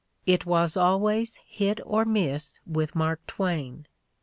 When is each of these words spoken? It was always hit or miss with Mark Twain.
It 0.25 0.47
was 0.47 0.75
always 0.75 1.35
hit 1.45 1.79
or 1.85 2.05
miss 2.05 2.59
with 2.65 2.95
Mark 2.95 3.21
Twain. 3.27 3.85